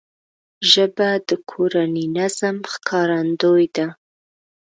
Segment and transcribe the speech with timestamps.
[0.71, 3.87] ژبه د کورني نظم ښکارندوی ده